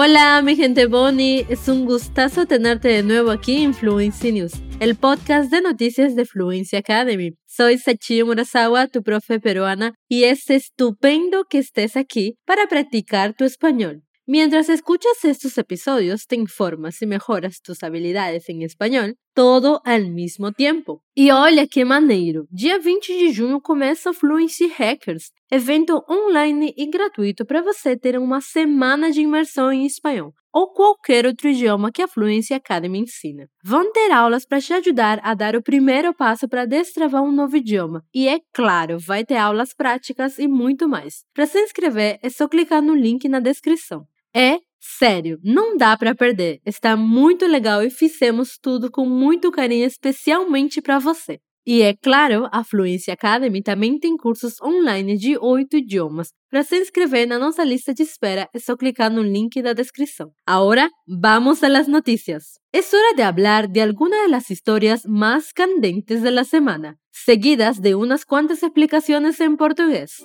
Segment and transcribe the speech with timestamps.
[0.00, 1.44] Hola, mi gente Bonnie.
[1.48, 6.24] Es un gustazo tenerte de nuevo aquí en Fluency News, el podcast de noticias de
[6.24, 7.32] Fluency Academy.
[7.48, 13.42] Soy Sachi Murasawa, tu profe peruana, y es estupendo que estés aquí para practicar tu
[13.42, 14.04] español.
[14.24, 20.52] Mientras escuchas estos episodios, te informas y mejoras tus habilidades em espanhol, todo ao mesmo
[20.52, 21.00] tempo.
[21.16, 22.48] E olha que maneiro!
[22.50, 28.40] Dia 20 de junho começa Fluency Hackers, evento online e gratuito para você ter uma
[28.40, 33.46] semana de imersão em espanhol ou qualquer outro idioma que a Fluency Academy ensina.
[33.62, 37.58] Vão ter aulas para te ajudar a dar o primeiro passo para destravar um novo
[37.58, 38.02] idioma.
[38.12, 41.22] E é claro, vai ter aulas práticas e muito mais.
[41.32, 44.04] Para se inscrever, é só clicar no link na descrição.
[44.34, 46.60] É sério, não dá para perder.
[46.64, 51.38] Está muito legal e fizemos tudo com muito carinho, especialmente para você.
[51.70, 56.30] E é claro, a Fluency Academy também tem cursos online de oito idiomas.
[56.50, 60.30] Para se inscrever na nossa lista de espera, é só clicar no link da descrição.
[60.46, 62.58] Agora, vamos a las noticias.
[62.72, 67.82] Es hora de hablar de algunas de las historias más candentes de la semana, seguidas
[67.82, 70.24] de unas cuantas explicaciones en portugués.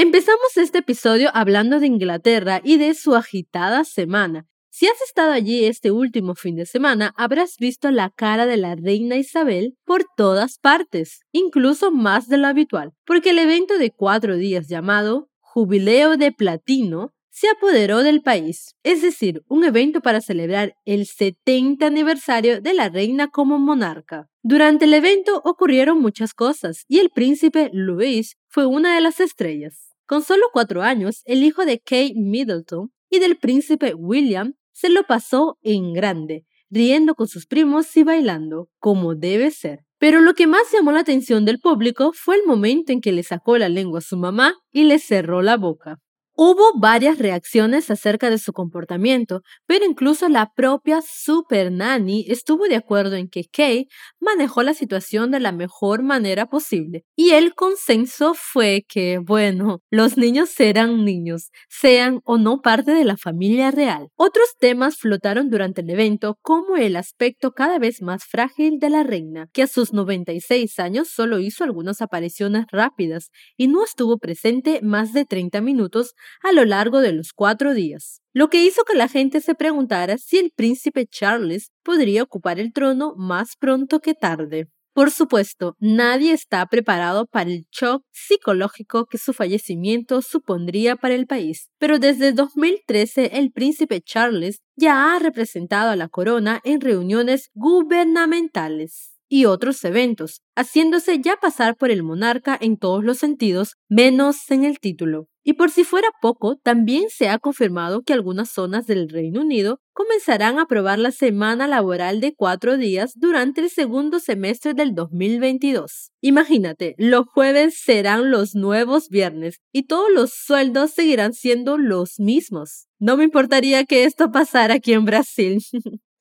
[0.00, 4.46] Empezamos este episodio hablando de Inglaterra y de su agitada semana.
[4.70, 8.76] Si has estado allí este último fin de semana, habrás visto la cara de la
[8.76, 14.36] reina Isabel por todas partes, incluso más de lo habitual, porque el evento de cuatro
[14.36, 20.76] días llamado Jubileo de Platino se apoderó del país, es decir, un evento para celebrar
[20.84, 24.28] el 70 aniversario de la reina como monarca.
[24.44, 29.87] Durante el evento ocurrieron muchas cosas y el príncipe Luis fue una de las estrellas.
[30.08, 35.02] Con solo cuatro años, el hijo de Kate Middleton y del príncipe William se lo
[35.02, 39.80] pasó en grande, riendo con sus primos y bailando, como debe ser.
[39.98, 43.22] Pero lo que más llamó la atención del público fue el momento en que le
[43.22, 45.98] sacó la lengua a su mamá y le cerró la boca.
[46.40, 52.76] Hubo varias reacciones acerca de su comportamiento, pero incluso la propia Super Nanny estuvo de
[52.76, 53.88] acuerdo en que Kay
[54.20, 57.04] manejó la situación de la mejor manera posible.
[57.16, 63.04] Y el consenso fue que, bueno, los niños serán niños, sean o no parte de
[63.04, 64.06] la familia real.
[64.14, 69.02] Otros temas flotaron durante el evento, como el aspecto cada vez más frágil de la
[69.02, 74.78] reina, que a sus 96 años solo hizo algunas apariciones rápidas y no estuvo presente
[74.84, 78.96] más de 30 minutos a lo largo de los cuatro días, lo que hizo que
[78.96, 84.14] la gente se preguntara si el príncipe Charles podría ocupar el trono más pronto que
[84.14, 84.68] tarde.
[84.98, 91.28] Por supuesto, nadie está preparado para el shock psicológico que su fallecimiento supondría para el
[91.28, 97.50] país, pero desde 2013 el príncipe Charles ya ha representado a la corona en reuniones
[97.54, 104.50] gubernamentales y otros eventos, haciéndose ya pasar por el monarca en todos los sentidos, menos
[104.50, 105.28] en el título.
[105.48, 109.80] Y por si fuera poco, también se ha confirmado que algunas zonas del Reino Unido
[109.94, 116.10] comenzarán a aprobar la semana laboral de cuatro días durante el segundo semestre del 2022.
[116.20, 122.86] Imagínate, los jueves serán los nuevos viernes y todos los sueldos seguirán siendo los mismos.
[122.98, 125.62] No me importaría que esto pasara aquí en Brasil.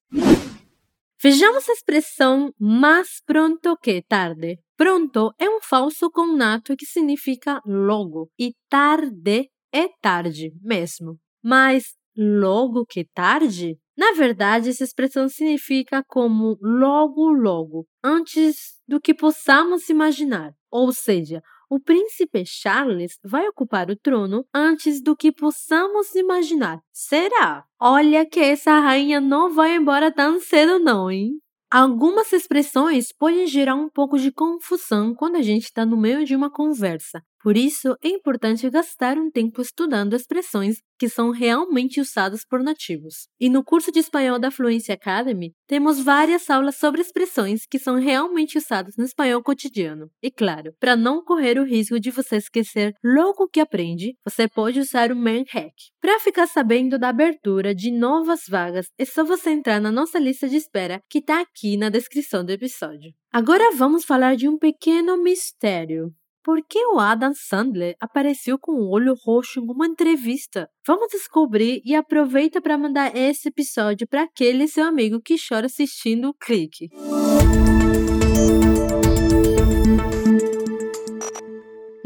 [1.22, 4.60] Vejamos a expressão mais pronto que tarde.
[4.76, 11.18] Pronto é um falso cognato que significa logo e tarde é tarde mesmo.
[11.44, 13.78] Mas logo que tarde?
[13.98, 20.52] Na verdade, essa expressão significa como logo, logo, antes do que possamos imaginar.
[20.70, 26.80] Ou seja, o príncipe Charles vai ocupar o trono antes do que possamos imaginar.
[26.94, 27.66] Será?
[27.80, 31.40] Olha que essa rainha não vai embora tão cedo não, hein?
[31.70, 36.34] Algumas expressões podem gerar um pouco de confusão quando a gente está no meio de
[36.34, 37.22] uma conversa.
[37.42, 43.28] Por isso, é importante gastar um tempo estudando expressões que são realmente usadas por nativos.
[43.40, 48.00] E no curso de espanhol da Fluency Academy, temos várias aulas sobre expressões que são
[48.00, 50.10] realmente usadas no espanhol cotidiano.
[50.22, 54.80] E claro, para não correr o risco de você esquecer logo que aprende, você pode
[54.80, 55.74] usar o Manhack.
[56.02, 60.50] Para ficar sabendo da abertura de novas vagas, é só você entrar na nossa lista
[60.50, 63.14] de espera que está aqui na descrição do episódio.
[63.32, 66.12] Agora vamos falar de um pequeno mistério.
[66.48, 70.70] Por que o Adam Sandler apareceu com o olho roxo em uma entrevista?
[70.88, 76.30] Vamos descobrir e aproveita para mandar esse episódio para aquele seu amigo que chora assistindo
[76.30, 76.90] o clique.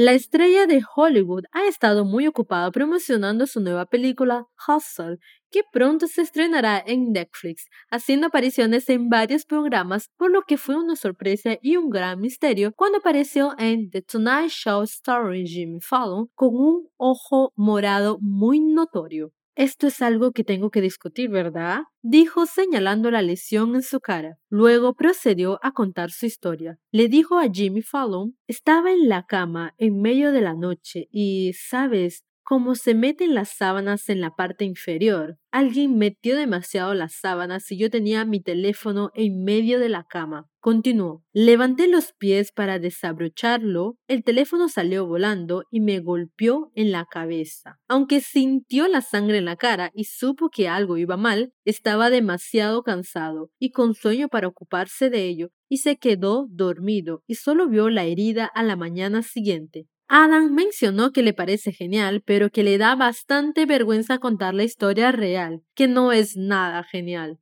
[0.04, 5.20] La estrella de Hollywood ha estado muy ocupada promocionando su nueva película Hustle,
[5.52, 10.76] que pronto se estrenará en Netflix, haciendo apariciones en varios programas, por lo que fue
[10.76, 16.32] una sorpresa y un gran misterio cuando apareció en The Tonight Show starring Jimmy Fallon
[16.34, 19.32] con un ojo morado muy notorio.
[19.56, 21.82] Esto es algo que tengo que discutir, ¿verdad?
[22.02, 24.38] dijo señalando la lesión en su cara.
[24.50, 26.80] Luego procedió a contar su historia.
[26.92, 31.54] Le dijo a Jimmy Fallon, estaba en la cama en medio de la noche y,
[31.54, 35.38] sabes, como se meten las sábanas en la parte inferior.
[35.52, 40.50] Alguien metió demasiado las sábanas y yo tenía mi teléfono en medio de la cama.
[40.60, 41.24] Continuó.
[41.32, 47.80] Levanté los pies para desabrocharlo, el teléfono salió volando y me golpeó en la cabeza.
[47.88, 52.84] Aunque sintió la sangre en la cara y supo que algo iba mal, estaba demasiado
[52.84, 57.90] cansado y con sueño para ocuparse de ello, y se quedó dormido y solo vio
[57.90, 59.88] la herida a la mañana siguiente.
[60.14, 65.10] Adam mencionó que le parece genial, pero que le da bastante vergüenza contar la historia
[65.10, 67.40] real, que no es nada genial.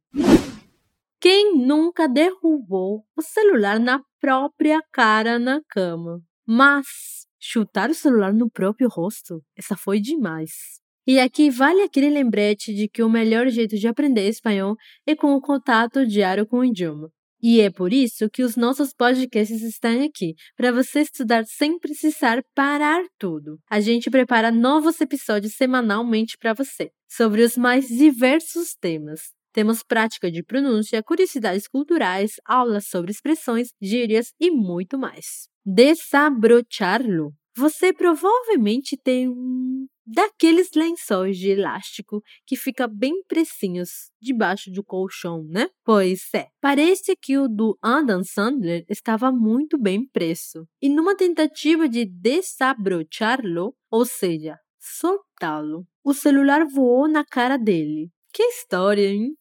[1.19, 6.21] Quem nunca derrubou o celular na própria cara na cama?
[6.45, 10.79] Mas chutar o celular no próprio rosto, essa foi demais.
[11.07, 14.75] E aqui vale aquele lembrete de que o melhor jeito de aprender espanhol
[15.07, 17.11] é com o contato diário com o idioma.
[17.41, 22.41] E é por isso que os nossos podcasts estão aqui, para você estudar sem precisar
[22.53, 23.57] parar tudo.
[23.69, 29.31] A gente prepara novos episódios semanalmente para você, sobre os mais diversos temas.
[29.53, 35.47] Temos prática de pronúncia, curiosidades culturais, aulas sobre expressões, gírias e muito mais.
[35.65, 37.33] Desabrocharlo.
[37.57, 39.68] Você provavelmente tem um
[40.11, 45.69] daqueles lençóis de elástico que fica bem precinhos debaixo do colchão, né?
[45.83, 50.67] Pois é, parece que o do Adam Sandler estava muito bem preso.
[50.81, 58.09] E numa tentativa de desabrocharlo, ou seja, soltá-lo, o celular voou na cara dele.
[58.33, 59.35] Que história, hein?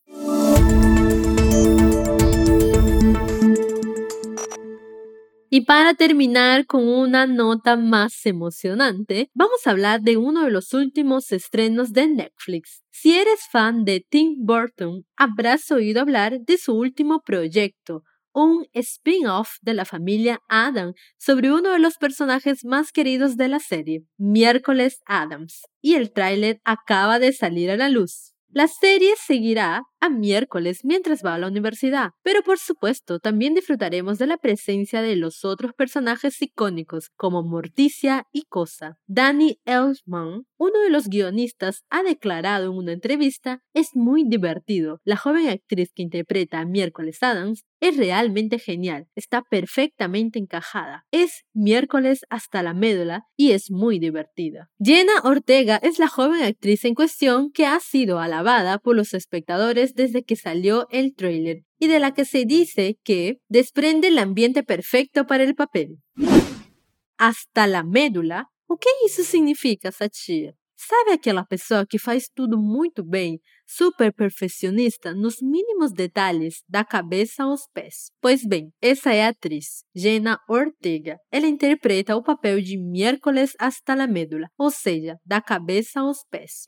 [5.50, 10.74] Y para terminar con una nota más emocionante, vamos a hablar de uno de los
[10.74, 12.82] últimos estrenos de Netflix.
[12.90, 18.02] Si eres fan de Tim Burton, habrás oído hablar de su último proyecto,
[18.34, 23.58] un spin-off de la familia Adam sobre uno de los personajes más queridos de la
[23.58, 28.34] serie, Miércoles Adams, y el tráiler acaba de salir a la luz.
[28.50, 34.18] La serie seguirá a miércoles mientras va a la universidad, pero por supuesto también disfrutaremos
[34.18, 38.98] de la presencia de los otros personajes icónicos como Morticia y Cosa.
[39.06, 45.00] Danny Elfman, uno de los guionistas, ha declarado en una entrevista, es muy divertido.
[45.04, 51.06] La joven actriz que interpreta a Miércoles Adams es realmente genial, está perfectamente encajada.
[51.12, 54.68] Es miércoles hasta la médula y es muy divertida.
[54.82, 59.88] Jenna Ortega es la joven actriz en cuestión que ha sido alabada por los espectadores
[59.94, 64.62] desde que salió el tráiler y de la que se dice que desprende el ambiente
[64.62, 65.99] perfecto para el papel.
[67.17, 68.46] Hasta la médula?
[68.69, 70.55] O que isso significa, Satia?
[70.81, 77.43] Sabe aquela pessoa que faz tudo muito bem, super perfeccionista nos mínimos detalhes, da cabeça
[77.43, 78.12] aos pés?
[78.20, 81.19] Pois bem, essa é a atriz, Jenna Ortega.
[81.32, 86.67] Ela interpreta o papel de Miércoles hasta la médula, ou seja, da cabeça aos pés.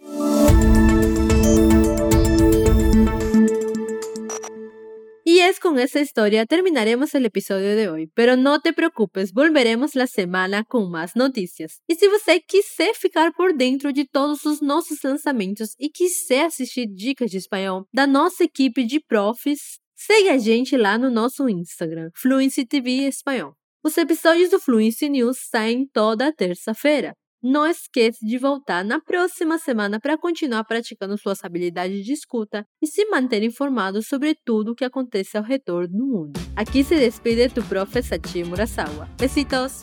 [5.61, 10.65] Con esa historia terminaremos el episodio de hoy, pero no te preocupes, volveremos la semana
[10.65, 11.81] com mais notícias.
[11.89, 16.87] E se você quiser ficar por dentro de todos os nossos lançamentos e quiser assistir
[16.87, 22.11] dicas de espanhol da nossa equipe de profs, segue a gente lá no nosso Instagram,
[22.17, 23.55] Fluency TV Espanhol.
[23.85, 27.15] Os episódios do Fluency News saem toda terça-feira.
[27.43, 32.87] Não esqueça de voltar na próxima semana para continuar praticando suas habilidades de escuta e
[32.87, 36.39] se manter informado sobre tudo o que acontece ao redor do mundo.
[36.55, 39.09] Aqui se despide tu profe Sachi Murasawa.
[39.19, 39.81] Besitos!